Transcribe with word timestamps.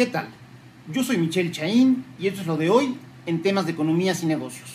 ¿Qué 0.00 0.06
tal? 0.06 0.28
Yo 0.90 1.04
soy 1.04 1.18
Michelle 1.18 1.50
Chaín 1.50 2.06
y 2.18 2.26
esto 2.26 2.40
es 2.40 2.46
lo 2.46 2.56
de 2.56 2.70
hoy 2.70 2.96
en 3.26 3.42
temas 3.42 3.66
de 3.66 3.72
economías 3.72 4.22
y 4.22 4.26
negocios. 4.26 4.70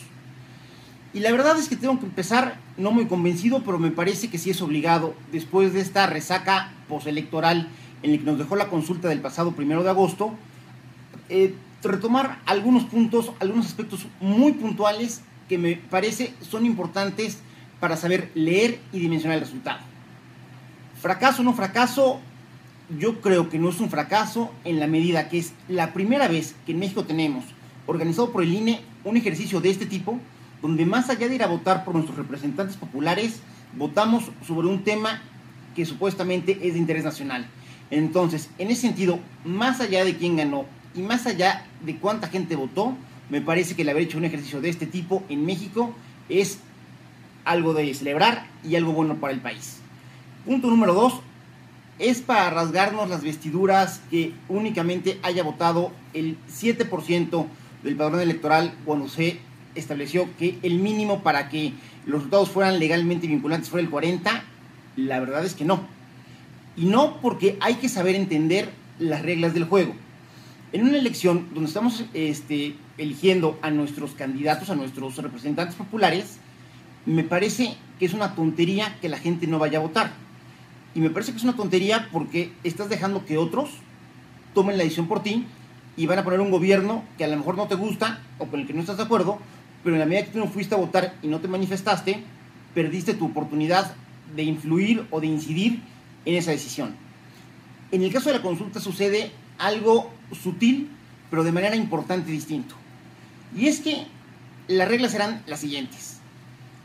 Y 1.15 1.19
la 1.19 1.31
verdad 1.31 1.57
es 1.57 1.67
que 1.67 1.75
tengo 1.75 1.99
que 1.99 2.05
empezar 2.05 2.59
no 2.77 2.91
muy 2.91 3.07
convencido, 3.07 3.63
pero 3.63 3.79
me 3.79 3.89
parece 3.89 4.29
que 4.29 4.37
sí 4.37 4.51
es 4.51 4.61
obligado, 4.61 5.15
después 5.31 5.73
de 5.73 5.81
esta 5.81 6.05
resaca 6.05 6.73
postelectoral 6.87 7.69
en 8.03 8.11
la 8.11 8.17
que 8.19 8.23
nos 8.23 8.37
dejó 8.37 8.55
la 8.55 8.67
consulta 8.67 9.07
del 9.07 9.19
pasado 9.19 9.53
primero 9.53 9.81
de 9.81 9.89
agosto, 9.89 10.35
eh, 11.29 11.55
retomar 11.81 12.39
algunos 12.45 12.83
puntos, 12.83 13.31
algunos 13.39 13.65
aspectos 13.65 14.05
muy 14.21 14.51
puntuales 14.51 15.21
que 15.49 15.57
me 15.57 15.75
parece 15.75 16.35
son 16.41 16.67
importantes 16.67 17.39
para 17.79 17.97
saber 17.97 18.29
leer 18.35 18.79
y 18.93 18.99
dimensionar 18.99 19.39
el 19.39 19.43
resultado. 19.43 19.79
Fracaso 21.01 21.41
o 21.41 21.45
no 21.45 21.53
fracaso, 21.53 22.21
yo 22.89 23.21
creo 23.21 23.49
que 23.49 23.59
no 23.59 23.69
es 23.69 23.79
un 23.79 23.89
fracaso 23.89 24.51
en 24.63 24.79
la 24.79 24.87
medida 24.87 25.29
que 25.29 25.39
es 25.39 25.53
la 25.67 25.93
primera 25.93 26.27
vez 26.27 26.55
que 26.65 26.71
en 26.71 26.79
México 26.79 27.05
tenemos, 27.05 27.43
organizado 27.87 28.31
por 28.31 28.43
el 28.43 28.53
INE, 28.53 28.81
un 29.03 29.17
ejercicio 29.17 29.61
de 29.61 29.69
este 29.69 29.85
tipo, 29.85 30.19
donde 30.61 30.85
más 30.85 31.09
allá 31.09 31.27
de 31.27 31.35
ir 31.35 31.43
a 31.43 31.47
votar 31.47 31.83
por 31.83 31.93
nuestros 31.93 32.17
representantes 32.17 32.77
populares, 32.77 33.39
votamos 33.75 34.31
sobre 34.45 34.67
un 34.67 34.83
tema 34.83 35.21
que 35.75 35.85
supuestamente 35.85 36.59
es 36.61 36.73
de 36.73 36.79
interés 36.79 37.03
nacional. 37.03 37.45
Entonces, 37.91 38.49
en 38.57 38.71
ese 38.71 38.81
sentido, 38.81 39.19
más 39.43 39.79
allá 39.79 40.05
de 40.05 40.15
quién 40.15 40.37
ganó 40.37 40.65
y 40.95 41.01
más 41.01 41.25
allá 41.27 41.65
de 41.83 41.97
cuánta 41.97 42.27
gente 42.27 42.55
votó, 42.55 42.95
me 43.29 43.41
parece 43.41 43.75
que 43.75 43.81
el 43.81 43.89
haber 43.89 44.03
hecho 44.03 44.17
un 44.17 44.25
ejercicio 44.25 44.61
de 44.61 44.69
este 44.69 44.85
tipo 44.85 45.23
en 45.29 45.45
México 45.45 45.93
es 46.29 46.59
algo 47.43 47.73
de 47.73 47.93
celebrar 47.93 48.47
y 48.63 48.75
algo 48.75 48.93
bueno 48.93 49.15
para 49.15 49.33
el 49.33 49.41
país. 49.41 49.77
Punto 50.45 50.69
número 50.69 50.93
dos, 50.93 51.21
es 51.99 52.21
para 52.21 52.49
rasgarnos 52.49 53.09
las 53.09 53.23
vestiduras 53.23 54.01
que 54.09 54.33
únicamente 54.49 55.19
haya 55.23 55.43
votado 55.43 55.91
el 56.13 56.37
7% 56.49 57.45
del 57.83 57.95
padrón 57.95 58.21
electoral 58.21 58.73
cuando 58.83 59.07
se 59.07 59.39
estableció 59.75 60.27
que 60.37 60.57
el 60.63 60.79
mínimo 60.79 61.23
para 61.23 61.49
que 61.49 61.73
los 62.05 62.15
resultados 62.15 62.49
fueran 62.49 62.79
legalmente 62.79 63.27
vinculantes 63.27 63.69
fuera 63.69 63.83
el 63.83 63.89
40, 63.89 64.43
la 64.97 65.19
verdad 65.19 65.45
es 65.45 65.55
que 65.55 65.65
no. 65.65 65.87
Y 66.75 66.85
no 66.85 67.21
porque 67.21 67.57
hay 67.61 67.75
que 67.75 67.89
saber 67.89 68.15
entender 68.15 68.69
las 68.99 69.21
reglas 69.21 69.53
del 69.53 69.65
juego. 69.65 69.93
En 70.73 70.83
una 70.83 70.97
elección 70.97 71.47
donde 71.53 71.67
estamos 71.67 72.03
este, 72.13 72.75
eligiendo 72.97 73.57
a 73.61 73.71
nuestros 73.71 74.11
candidatos, 74.11 74.69
a 74.69 74.75
nuestros 74.75 75.15
representantes 75.17 75.75
populares, 75.75 76.37
me 77.05 77.23
parece 77.23 77.75
que 77.97 78.05
es 78.05 78.13
una 78.13 78.35
tontería 78.35 78.97
que 78.99 79.07
la 79.07 79.17
gente 79.17 79.47
no 79.47 79.59
vaya 79.59 79.77
a 79.77 79.81
votar. 79.81 80.24
Y 80.95 81.01
me 81.01 81.09
parece 81.09 81.33
que 81.33 81.37
es 81.37 81.43
una 81.43 81.55
tontería 81.55 82.07
porque 82.11 82.53
estás 82.63 82.89
dejando 82.89 83.25
que 83.25 83.37
otros 83.37 83.69
tomen 84.53 84.77
la 84.77 84.83
decisión 84.83 85.07
por 85.07 85.21
ti 85.21 85.45
y 85.97 86.07
van 86.07 86.19
a 86.19 86.23
poner 86.23 86.39
un 86.39 86.49
gobierno 86.49 87.03
que 87.17 87.25
a 87.25 87.27
lo 87.27 87.35
mejor 87.35 87.57
no 87.57 87.67
te 87.67 87.75
gusta 87.75 88.21
o 88.39 88.47
con 88.47 88.61
el 88.61 88.65
que 88.65 88.73
no 88.73 88.79
estás 88.79 88.97
de 88.97 89.03
acuerdo, 89.03 89.37
pero 89.83 89.95
en 89.95 89.99
la 89.99 90.05
medida 90.05 90.25
que 90.25 90.31
tú 90.31 90.39
no 90.39 90.47
fuiste 90.47 90.73
a 90.73 90.77
votar 90.77 91.13
y 91.21 91.27
no 91.27 91.41
te 91.41 91.49
manifestaste, 91.49 92.23
perdiste 92.73 93.13
tu 93.13 93.25
oportunidad 93.25 93.93
de 94.35 94.43
influir 94.43 95.05
o 95.11 95.19
de 95.19 95.27
incidir 95.27 95.81
en 96.23 96.35
esa 96.35 96.51
decisión. 96.51 96.95
En 97.91 98.01
el 98.01 98.11
caso 98.11 98.29
de 98.29 98.37
la 98.37 98.41
consulta 98.41 98.79
sucede 98.79 99.31
algo 99.57 100.09
sutil, 100.31 100.89
pero 101.29 101.43
de 101.43 101.51
manera 101.51 101.75
importante 101.75 102.31
distinto. 102.31 102.75
Y 103.55 103.67
es 103.67 103.81
que 103.81 104.07
las 104.69 104.87
reglas 104.87 105.13
eran 105.13 105.43
las 105.45 105.59
siguientes. 105.59 106.19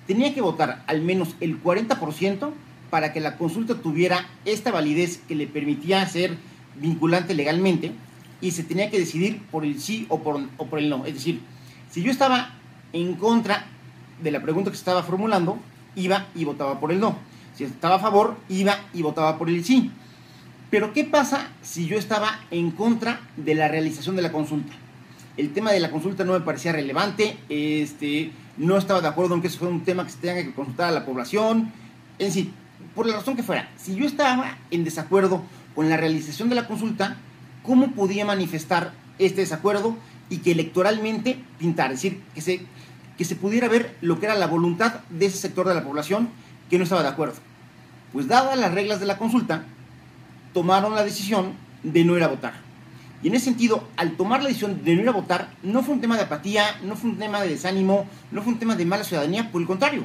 Tenía 0.06 0.34
que 0.34 0.41
votar 0.41 0.83
al 0.88 1.00
menos 1.00 1.36
el 1.41 1.62
40% 1.62 2.53
para 2.91 3.12
que 3.12 3.20
la 3.20 3.36
consulta 3.36 3.77
tuviera 3.77 4.28
esta 4.44 4.70
validez 4.70 5.20
que 5.28 5.34
le 5.34 5.46
permitía 5.46 6.06
ser 6.06 6.36
vinculante 6.77 7.34
legalmente 7.34 7.92
y 8.41 8.50
se 8.50 8.64
tenía 8.64 8.91
que 8.91 8.98
decidir 8.98 9.42
por 9.50 9.64
el 9.64 9.80
sí 9.80 10.06
o 10.08 10.20
por, 10.20 10.41
o 10.56 10.66
por 10.66 10.78
el 10.78 10.88
no. 10.88 11.06
Es 11.06 11.14
decir, 11.14 11.41
si 11.91 12.02
yo 12.02 12.10
estaba 12.10 12.55
en 12.92 13.14
contra 13.14 13.66
de 14.22 14.30
la 14.30 14.42
pregunta 14.42 14.70
que 14.70 14.77
se 14.77 14.82
estaba 14.82 15.02
formulando, 15.02 15.58
iba 15.94 16.26
y 16.34 16.44
votaba 16.44 16.81
por 16.81 16.92
el 16.92 17.00
no. 17.00 17.16
Si 17.54 17.65
estaba 17.65 17.97
a 17.97 18.00
favor, 18.00 18.37
iba 18.48 18.78
y 18.92 19.03
votaba 19.03 19.38
por 19.38 19.48
el 19.48 19.65
sí. 19.65 19.91
Pero 20.70 20.92
¿qué 20.92 21.04
pasa 21.04 21.48
si 21.62 21.86
yo 21.86 21.98
estaba 21.98 22.41
en 22.50 22.70
contra 22.70 23.20
de 23.36 23.54
la 23.54 23.69
realización 23.69 24.16
de 24.16 24.22
la 24.22 24.32
consulta? 24.32 24.72
El 25.36 25.53
tema 25.53 25.72
de 25.72 25.81
la 25.81 25.91
consulta 25.91 26.25
no 26.25 26.32
me 26.32 26.41
parecía 26.41 26.72
relevante, 26.72 27.36
este, 27.48 28.31
no 28.56 28.76
estaba 28.76 29.00
de 29.00 29.09
acuerdo 29.09 29.34
en 29.34 29.41
que 29.41 29.48
eso 29.48 29.59
fuera 29.59 29.75
un 29.75 29.84
tema 29.84 30.04
que 30.04 30.10
se 30.10 30.19
tenga 30.19 30.42
que 30.42 30.53
consultar 30.53 30.88
a 30.88 30.92
la 30.92 31.04
población, 31.04 31.72
en 32.19 32.31
sí, 32.32 32.53
por 32.95 33.06
la 33.06 33.17
razón 33.17 33.37
que 33.37 33.43
fuera. 33.43 33.69
Si 33.77 33.95
yo 33.95 34.06
estaba 34.06 34.59
en 34.71 34.84
desacuerdo 34.84 35.43
con 35.75 35.89
la 35.89 35.97
realización 35.97 36.49
de 36.49 36.55
la 36.55 36.67
consulta, 36.67 37.17
¿cómo 37.62 37.93
podía 37.93 38.25
manifestar 38.25 38.93
este 39.19 39.43
desacuerdo 39.43 39.97
y 40.28 40.39
que 40.39 40.53
electoralmente 40.53 41.39
pintar? 41.59 41.93
Es 41.93 42.03
decir, 42.03 42.21
que 42.34 42.41
se 42.41 42.61
que 43.21 43.27
se 43.27 43.37
pudiera 43.37 43.69
ver 43.69 43.95
lo 44.01 44.19
que 44.19 44.25
era 44.25 44.34
la 44.34 44.47
voluntad 44.47 45.01
de 45.11 45.27
ese 45.27 45.37
sector 45.37 45.69
de 45.69 45.75
la 45.75 45.84
población 45.84 46.31
que 46.71 46.78
no 46.78 46.84
estaba 46.84 47.03
de 47.03 47.09
acuerdo. 47.09 47.34
Pues 48.15 48.28
dadas 48.28 48.59
las 48.59 48.73
reglas 48.73 48.99
de 48.99 49.05
la 49.05 49.19
consulta, 49.19 49.67
tomaron 50.55 50.95
la 50.95 51.05
decisión 51.05 51.53
de 51.83 52.03
no 52.03 52.17
ir 52.17 52.22
a 52.22 52.28
votar. 52.28 52.55
Y 53.22 53.28
en 53.28 53.34
ese 53.34 53.45
sentido, 53.45 53.87
al 53.99 54.12
tomar 54.12 54.41
la 54.41 54.49
decisión 54.49 54.83
de 54.83 54.97
no 54.97 55.03
ir 55.03 55.09
a 55.11 55.12
votar, 55.12 55.51
no 55.62 55.83
fue 55.83 55.97
un 55.97 56.01
tema 56.01 56.17
de 56.17 56.22
apatía, 56.22 56.65
no 56.83 56.97
fue 56.97 57.11
un 57.11 57.19
tema 57.19 57.43
de 57.43 57.51
desánimo, 57.51 58.07
no 58.33 58.41
fue 58.41 58.55
un 58.55 58.59
tema 58.59 58.75
de 58.75 58.87
mala 58.87 59.05
ciudadanía, 59.05 59.53
por 59.53 59.61
el 59.61 59.67
contrario, 59.67 60.05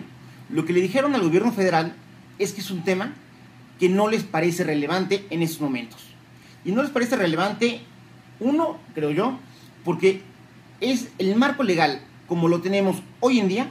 lo 0.50 0.66
que 0.66 0.74
le 0.74 0.82
dijeron 0.82 1.16
al 1.16 1.22
gobierno 1.22 1.54
federal 1.54 1.96
es 2.40 2.54
que 2.54 2.62
es 2.62 2.72
un 2.72 2.84
tema 2.84 3.14
que 3.80 3.90
no 3.90 4.10
les 4.10 4.24
parece 4.24 4.64
relevante 4.64 5.26
en 5.30 5.42
esos 5.42 5.62
momentos. 5.62 6.02
Y 6.64 6.72
no 6.72 6.82
les 6.82 6.92
parece 6.92 7.16
relevante, 7.16 7.82
uno, 8.40 8.78
creo 8.94 9.12
yo, 9.12 9.40
porque 9.84 10.22
es 10.82 11.10
el 11.18 11.36
marco 11.36 11.64
legal 11.64 12.02
como 12.28 12.48
lo 12.48 12.62
tenemos 12.62 12.98
hoy 13.20 13.40
en 13.40 13.48
día, 13.48 13.68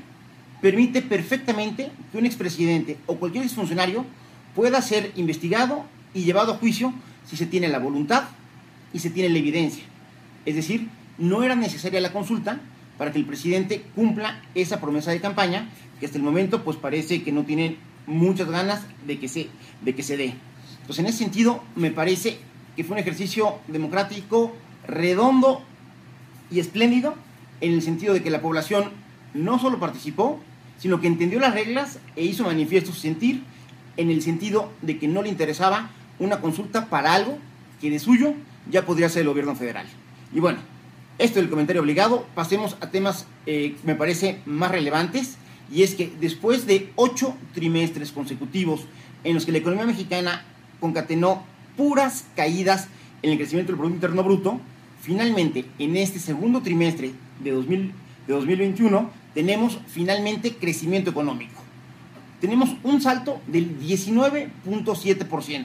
permite 0.61 1.03
perfectamente 1.03 1.91
que 2.11 2.19
un 2.19 2.27
expresidente 2.27 2.97
o 3.07 3.17
cualquier 3.17 3.45
exfuncionario 3.45 4.05
pueda 4.55 4.81
ser 4.81 5.13
investigado 5.17 5.85
y 6.15 6.23
llevado 6.23 6.53
a 6.53 6.57
juicio 6.57 6.95
si 7.27 7.37
se 7.37 7.47
tiene 7.47 7.69
la 7.69 7.79
voluntad 7.79 8.25
y 8.93 9.01
se 9.01 9.11
tiene 9.11 9.29
la 9.29 9.39
evidencia. 9.39 9.85
Es 10.47 10.55
decir, 10.55 10.89
no 11.19 11.43
era 11.43 11.55
necesaria 11.55 12.01
la 12.01 12.13
consulta 12.13 12.61
para 12.97 13.13
que 13.13 13.19
el 13.19 13.25
presidente 13.25 13.85
cumpla 13.95 14.41
esa 14.55 14.81
promesa 14.81 15.11
de 15.11 15.21
campaña 15.21 15.69
que 15.99 16.07
hasta 16.07 16.19
el 16.19 16.25
momento 16.25 16.63
pues 16.63 16.77
parece 16.77 17.23
que 17.23 17.33
no 17.33 17.45
tienen 17.45 17.77
muchas 18.07 18.51
ganas 18.51 18.83
de 19.07 19.19
que 19.19 19.29
se, 19.29 19.49
de 19.83 19.95
que 19.95 20.03
se 20.03 20.17
dé. 20.17 20.35
Entonces 20.81 20.99
en 20.99 21.07
ese 21.07 21.19
sentido 21.19 21.63
me 21.77 21.91
parece 21.91 22.39
que 22.77 22.85
fue 22.85 22.95
un 22.95 23.01
ejercicio 23.01 23.59
democrático 23.69 24.53
redondo 24.87 25.63
y 26.51 26.61
espléndido 26.61 27.15
en 27.61 27.73
el 27.73 27.83
sentido 27.83 28.15
de 28.15 28.23
que 28.23 28.31
la 28.31 28.43
población 28.43 28.91
no 29.33 29.59
solo 29.59 29.81
participó, 29.81 30.41
sino 30.79 31.01
que 31.01 31.07
entendió 31.07 31.41
las 31.41 31.55
reglas 31.55 31.99
e 32.17 32.25
hizo 32.25 32.45
manifiesto 32.45 32.93
su 32.93 33.01
sentir 33.01 33.43
en 33.97 34.11
el 34.11 34.23
sentido 34.23 34.71
de 34.83 34.99
que 34.99 35.09
no 35.09 35.23
le 35.23 35.29
interesaba 35.29 35.91
una 36.19 36.41
consulta 36.41 36.87
para 36.87 37.15
algo 37.15 37.39
que 37.81 37.91
de 37.91 37.99
suyo 37.99 38.35
ya 38.71 38.85
podría 38.85 39.09
ser 39.09 39.23
el 39.23 39.29
gobierno 39.29 39.55
federal. 39.55 39.87
Y 40.33 40.41
bueno, 40.41 40.59
esto 41.19 41.39
es 41.39 41.45
el 41.45 41.51
comentario 41.51 41.83
obligado. 41.83 42.27
Pasemos 42.35 42.77
a 42.81 42.91
temas 42.91 43.27
eh, 43.47 43.77
me 43.85 43.95
parece 43.95 44.41
más 44.47 44.71
relevantes. 44.71 45.37
Y 45.73 45.83
es 45.83 45.95
que 45.95 46.13
después 46.21 46.67
de 46.67 46.93
ocho 46.97 47.35
trimestres 47.55 48.13
consecutivos 48.13 48.83
en 49.25 49.35
los 49.35 49.47
que 49.47 49.53
la 49.53 49.59
economía 49.59 49.87
mexicana 49.87 50.45
concatenó 50.81 51.43
puras 51.77 52.27
caídas 52.37 52.89
en 53.23 53.31
el 53.31 53.39
crecimiento 53.39 53.73
del 53.73 53.79
Producto 53.79 53.97
Interno 53.97 54.23
Bruto, 54.23 54.61
finalmente 55.01 55.65
en 55.79 55.97
este 55.97 56.19
segundo 56.19 56.63
trimestre 56.63 57.13
de, 57.43 57.51
2000, 57.51 57.93
de 58.27 58.35
2021 58.35 59.11
tenemos 59.35 59.79
finalmente 59.89 60.55
crecimiento 60.55 61.11
económico. 61.11 61.63
Tenemos 62.41 62.77
un 62.83 63.01
salto 63.01 63.41
del 63.47 63.79
19.7%. 63.81 65.65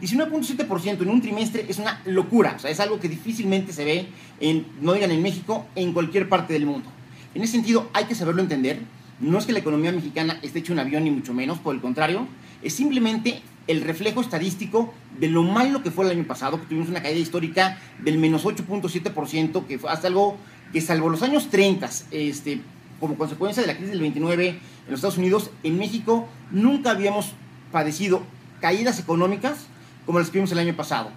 19.7% 0.00 1.02
en 1.02 1.08
un 1.08 1.22
trimestre 1.22 1.64
es 1.68 1.78
una 1.78 2.02
locura, 2.04 2.54
o 2.56 2.58
sea, 2.58 2.70
es 2.70 2.80
algo 2.80 3.00
que 3.00 3.08
difícilmente 3.08 3.72
se 3.72 3.84
ve, 3.84 4.06
en, 4.40 4.66
no 4.80 4.92
digan 4.92 5.10
en 5.10 5.22
México, 5.22 5.66
en 5.74 5.92
cualquier 5.92 6.28
parte 6.28 6.52
del 6.52 6.66
mundo. 6.66 6.90
En 7.34 7.42
ese 7.42 7.52
sentido, 7.52 7.88
hay 7.94 8.04
que 8.04 8.14
saberlo 8.14 8.42
entender. 8.42 8.80
No 9.18 9.38
es 9.38 9.46
que 9.46 9.52
la 9.52 9.60
economía 9.60 9.92
mexicana 9.92 10.38
esté 10.42 10.58
hecha 10.58 10.72
un 10.72 10.78
avión, 10.78 11.04
ni 11.04 11.10
mucho 11.10 11.32
menos, 11.32 11.58
por 11.58 11.74
el 11.74 11.80
contrario, 11.80 12.26
es 12.62 12.74
simplemente 12.74 13.40
el 13.66 13.80
reflejo 13.80 14.20
estadístico 14.20 14.92
de 15.18 15.28
lo 15.28 15.42
malo 15.42 15.82
que 15.82 15.90
fue 15.90 16.04
el 16.04 16.10
año 16.10 16.24
pasado, 16.24 16.60
que 16.60 16.66
tuvimos 16.66 16.88
una 16.88 17.02
caída 17.02 17.18
histórica 17.18 17.78
del 18.02 18.18
menos 18.18 18.44
8.7%, 18.44 19.66
que 19.66 19.78
fue 19.78 19.90
hasta 19.90 20.08
algo 20.08 20.36
que 20.72 20.80
salvo 20.80 21.08
los 21.08 21.22
años 21.22 21.48
30, 21.48 21.88
este, 22.10 22.60
como 23.00 23.16
consecuencia 23.16 23.62
de 23.62 23.68
la 23.68 23.74
crisis 23.74 23.92
del 23.92 24.00
29 24.00 24.48
en 24.48 24.60
los 24.88 24.98
Estados 24.98 25.18
Unidos, 25.18 25.50
en 25.62 25.78
México 25.78 26.28
nunca 26.50 26.90
habíamos 26.90 27.32
padecido 27.72 28.22
caídas 28.60 29.00
económicas 29.00 29.66
como 30.04 30.18
las 30.18 30.30
que 30.30 30.38
vimos 30.38 30.52
el 30.52 30.58
año 30.58 30.76
pasado. 30.76 31.10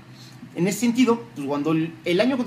En 0.55 0.67
ese 0.67 0.79
sentido, 0.79 1.23
pues 1.35 1.47
cuando 1.47 1.71
el, 1.71 2.21
año 2.21 2.37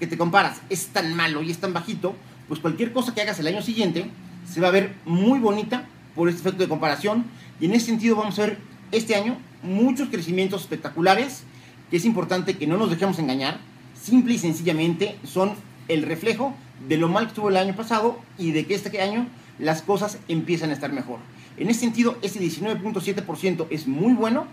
que 0.00 0.06
te 0.06 0.18
comparas 0.18 0.60
es 0.68 0.88
tan 0.88 1.14
malo 1.14 1.42
y 1.42 1.50
es 1.50 1.58
tan 1.58 1.72
bajito, 1.72 2.16
pues 2.48 2.60
cualquier 2.60 2.92
cosa 2.92 3.14
que 3.14 3.22
hagas 3.22 3.38
el 3.38 3.46
año 3.46 3.62
siguiente 3.62 4.10
se 4.50 4.60
va 4.60 4.68
a 4.68 4.72
ver 4.72 4.94
muy 5.04 5.38
bonita 5.38 5.86
por 6.14 6.28
este 6.28 6.40
efecto 6.40 6.62
de 6.62 6.68
comparación. 6.68 7.24
Y 7.60 7.66
en 7.66 7.72
ese 7.72 7.86
sentido 7.86 8.16
vamos 8.16 8.38
a 8.38 8.42
ver 8.42 8.58
este 8.90 9.14
año 9.14 9.36
muchos 9.62 10.08
crecimientos 10.08 10.62
espectaculares, 10.62 11.44
que 11.90 11.96
es 11.96 12.04
importante 12.04 12.56
que 12.56 12.66
no 12.66 12.76
nos 12.76 12.90
dejemos 12.90 13.18
engañar. 13.18 13.58
simple 14.00 14.34
y 14.34 14.38
sencillamente 14.38 15.16
son 15.24 15.52
el 15.86 16.02
reflejo 16.02 16.54
de 16.88 16.96
lo 16.96 17.08
mal 17.08 17.24
que 17.24 17.28
estuvo 17.28 17.48
el 17.50 17.56
año 17.56 17.76
pasado 17.76 18.18
y 18.36 18.50
de 18.50 18.66
que 18.66 18.74
este 18.74 19.00
año 19.00 19.28
las 19.58 19.82
cosas 19.82 20.18
empiezan 20.28 20.70
a 20.70 20.72
estar 20.72 20.92
mejor. 20.92 21.18
En 21.56 21.68
ese 21.68 21.80
sentido, 21.80 22.18
ese 22.22 22.40
19.7% 22.40 23.66
es 23.70 23.86
muy 23.86 24.14
bueno, 24.14 24.46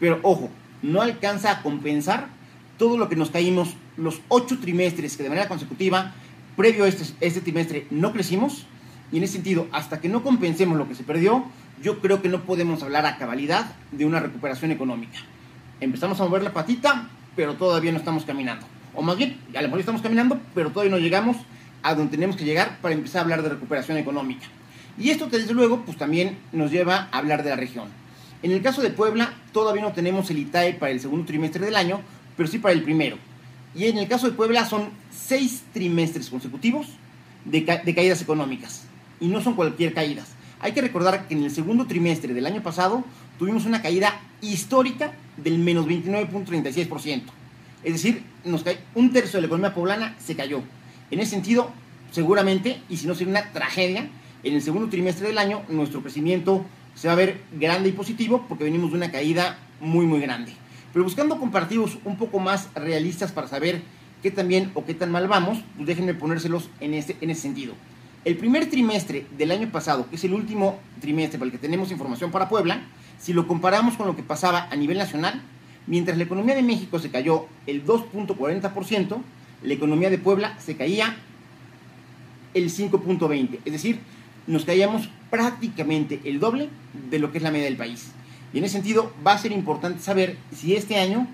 pero 0.00 0.18
ojo, 0.22 0.50
no 0.82 1.00
alcanza 1.00 1.52
a 1.52 1.62
compensar 1.62 2.28
todo 2.78 2.96
lo 2.96 3.08
que 3.08 3.16
nos 3.16 3.30
caímos 3.30 3.76
los 3.96 4.20
ocho 4.28 4.58
trimestres 4.58 5.16
que 5.16 5.22
de 5.22 5.28
manera 5.28 5.48
consecutiva, 5.48 6.14
previo 6.56 6.84
a 6.84 6.88
este, 6.88 7.04
este 7.20 7.40
trimestre, 7.40 7.86
no 7.90 8.12
crecimos. 8.12 8.66
Y 9.12 9.18
en 9.18 9.24
ese 9.24 9.34
sentido, 9.34 9.68
hasta 9.72 10.00
que 10.00 10.08
no 10.08 10.22
compensemos 10.22 10.78
lo 10.78 10.88
que 10.88 10.94
se 10.94 11.04
perdió, 11.04 11.44
yo 11.82 12.00
creo 12.00 12.22
que 12.22 12.28
no 12.28 12.42
podemos 12.42 12.82
hablar 12.82 13.04
a 13.04 13.18
cabalidad 13.18 13.72
de 13.92 14.06
una 14.06 14.20
recuperación 14.20 14.70
económica. 14.70 15.18
Empezamos 15.80 16.18
a 16.20 16.24
mover 16.24 16.42
la 16.42 16.52
patita, 16.52 17.10
pero 17.36 17.54
todavía 17.54 17.92
no 17.92 17.98
estamos 17.98 18.24
caminando. 18.24 18.66
O 18.94 19.02
más 19.02 19.16
bien, 19.16 19.38
a 19.54 19.60
lo 19.60 19.68
mejor 19.68 19.80
estamos 19.80 20.00
caminando, 20.00 20.40
pero 20.54 20.70
todavía 20.70 20.90
no 20.90 20.98
llegamos 20.98 21.36
a 21.82 21.94
donde 21.94 22.12
tenemos 22.12 22.36
que 22.36 22.44
llegar 22.44 22.78
para 22.80 22.94
empezar 22.94 23.20
a 23.20 23.22
hablar 23.22 23.42
de 23.42 23.50
recuperación 23.50 23.98
económica. 23.98 24.46
Y 24.98 25.10
esto, 25.10 25.26
desde 25.26 25.52
luego, 25.52 25.82
pues 25.84 25.98
también 25.98 26.38
nos 26.52 26.70
lleva 26.70 27.08
a 27.10 27.18
hablar 27.18 27.42
de 27.42 27.50
la 27.50 27.56
región. 27.56 27.88
En 28.42 28.50
el 28.50 28.62
caso 28.62 28.82
de 28.82 28.90
Puebla, 28.90 29.34
todavía 29.52 29.82
no 29.82 29.92
tenemos 29.92 30.30
el 30.30 30.38
ITAE 30.38 30.74
para 30.74 30.92
el 30.92 31.00
segundo 31.00 31.26
trimestre 31.26 31.64
del 31.64 31.76
año, 31.76 32.00
pero 32.36 32.48
sí 32.48 32.58
para 32.58 32.74
el 32.74 32.82
primero. 32.82 33.16
Y 33.74 33.86
en 33.86 33.98
el 33.98 34.08
caso 34.08 34.26
de 34.26 34.36
Puebla 34.36 34.64
son 34.64 34.90
seis 35.10 35.62
trimestres 35.72 36.28
consecutivos 36.28 36.86
de, 37.44 37.60
de 37.84 37.94
caídas 37.94 38.20
económicas. 38.20 38.86
Y 39.22 39.28
no 39.28 39.40
son 39.40 39.54
cualquier 39.54 39.94
caídas. 39.94 40.28
Hay 40.60 40.72
que 40.72 40.82
recordar 40.82 41.26
que 41.26 41.34
en 41.34 41.44
el 41.44 41.50
segundo 41.50 41.86
trimestre 41.86 42.34
del 42.34 42.44
año 42.44 42.62
pasado 42.62 43.02
tuvimos 43.38 43.64
una 43.64 43.80
caída 43.80 44.20
histórica 44.42 45.12
del 45.38 45.58
menos 45.58 45.86
29.36%. 45.86 47.22
Es 47.84 47.92
decir, 47.94 48.22
nos 48.44 48.62
cae, 48.62 48.78
un 48.94 49.12
tercio 49.12 49.38
de 49.38 49.42
la 49.42 49.46
economía 49.46 49.74
poblana 49.74 50.14
se 50.18 50.36
cayó. 50.36 50.60
En 51.10 51.20
ese 51.20 51.30
sentido, 51.30 51.70
seguramente, 52.10 52.80
y 52.88 52.98
si 52.98 53.06
no 53.06 53.14
sería 53.14 53.30
una 53.30 53.52
tragedia, 53.52 54.10
en 54.44 54.54
el 54.54 54.62
segundo 54.62 54.88
trimestre 54.88 55.28
del 55.28 55.38
año 55.38 55.62
nuestro 55.68 56.02
crecimiento 56.02 56.64
se 56.94 57.06
va 57.06 57.14
a 57.14 57.16
ver 57.16 57.40
grande 57.52 57.88
y 57.88 57.92
positivo 57.92 58.44
porque 58.48 58.64
venimos 58.64 58.90
de 58.90 58.96
una 58.96 59.10
caída 59.10 59.58
muy 59.80 60.06
muy 60.06 60.20
grande. 60.20 60.52
Pero 60.92 61.04
buscando 61.04 61.38
comparativos 61.38 61.98
un 62.04 62.16
poco 62.16 62.38
más 62.38 62.68
realistas 62.74 63.32
para 63.32 63.48
saber 63.48 63.82
qué 64.22 64.30
tan 64.30 64.48
bien 64.48 64.70
o 64.74 64.84
qué 64.84 64.94
tan 64.94 65.10
mal 65.10 65.26
vamos, 65.26 65.58
pues 65.76 65.86
déjenme 65.86 66.14
ponérselos 66.14 66.68
en 66.80 66.94
ese, 66.94 67.16
en 67.20 67.30
ese 67.30 67.42
sentido. 67.42 67.74
El 68.24 68.36
primer 68.36 68.70
trimestre 68.70 69.26
del 69.36 69.50
año 69.50 69.70
pasado, 69.70 70.08
que 70.08 70.14
es 70.14 70.22
el 70.22 70.32
último 70.32 70.78
trimestre 71.00 71.40
para 71.40 71.46
el 71.46 71.52
que 71.52 71.58
tenemos 71.58 71.90
información 71.90 72.30
para 72.30 72.48
Puebla, 72.48 72.82
si 73.18 73.32
lo 73.32 73.48
comparamos 73.48 73.94
con 73.94 74.06
lo 74.06 74.14
que 74.14 74.22
pasaba 74.22 74.68
a 74.70 74.76
nivel 74.76 74.98
nacional, 74.98 75.42
mientras 75.88 76.16
la 76.16 76.24
economía 76.24 76.54
de 76.54 76.62
México 76.62 77.00
se 77.00 77.10
cayó 77.10 77.46
el 77.66 77.84
2.40%, 77.84 79.20
la 79.64 79.74
economía 79.74 80.08
de 80.08 80.18
Puebla 80.18 80.56
se 80.60 80.76
caía 80.76 81.16
el 82.54 82.70
5.20%. 82.70 83.58
Es 83.64 83.72
decir, 83.72 83.98
nos 84.46 84.64
caíamos 84.64 85.08
prácticamente 85.28 86.20
el 86.24 86.38
doble 86.38 86.68
de 87.10 87.18
lo 87.18 87.32
que 87.32 87.38
es 87.38 87.44
la 87.44 87.50
media 87.50 87.64
del 87.64 87.76
país. 87.76 88.12
Y 88.52 88.58
en 88.58 88.64
ese 88.64 88.74
sentido 88.74 89.12
va 89.26 89.32
a 89.32 89.38
ser 89.38 89.50
importante 89.50 90.00
saber 90.00 90.36
si 90.54 90.76
este 90.76 90.96
año 90.96 91.26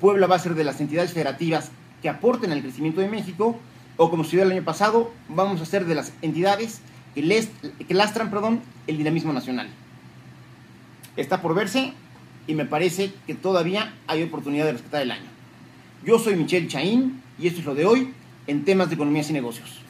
Puebla 0.00 0.28
va 0.28 0.36
a 0.36 0.40
ser 0.40 0.54
de 0.54 0.62
las 0.62 0.80
entidades 0.80 1.12
federativas 1.12 1.72
que 2.02 2.08
aporten 2.08 2.52
al 2.52 2.62
crecimiento 2.62 3.00
de 3.00 3.08
México 3.08 3.58
o 3.96 4.10
como 4.10 4.24
sucedió 4.24 4.44
el 4.44 4.52
año 4.52 4.64
pasado, 4.64 5.12
vamos 5.28 5.60
a 5.60 5.66
ser 5.66 5.86
de 5.86 5.94
las 5.94 6.12
entidades 6.22 6.80
que, 7.14 7.94
lastran 7.94 8.30
perdón, 8.30 8.60
el 8.86 8.98
dinamismo 8.98 9.32
nacional. 9.32 9.68
Está 11.16 11.40
por 11.40 11.54
verse 11.54 11.92
y 12.46 12.54
me 12.54 12.66
parece 12.66 13.12
que 13.26 13.34
todavía 13.34 13.94
hay 14.06 14.22
oportunidad 14.22 14.66
de 14.66 14.72
rescatar 14.72 15.02
el 15.02 15.10
año. 15.10 15.28
Yo 16.04 16.18
soy 16.18 16.36
Michelle 16.36 16.68
Chaín 16.68 17.22
y 17.38 17.46
esto 17.46 17.60
es 17.60 17.66
lo 17.66 17.74
de 17.74 17.86
hoy 17.86 18.12
en 18.46 18.64
temas 18.64 18.88
de 18.88 18.94
economías 18.96 19.30
y 19.30 19.32
negocios. 19.32 19.80